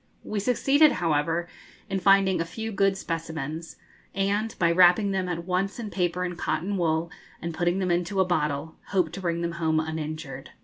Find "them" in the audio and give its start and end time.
5.11-5.29, 7.77-7.91, 9.41-9.51